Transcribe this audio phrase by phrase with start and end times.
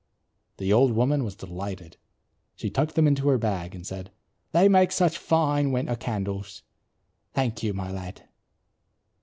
[0.57, 1.97] The old woman was delighted.
[2.55, 4.11] She tucked them into her bag and said,
[4.51, 6.63] "They make such fine winter candles.
[7.35, 8.27] Thank you, my lad."